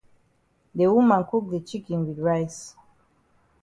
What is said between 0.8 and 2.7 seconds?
woman cook de chicken wit rice.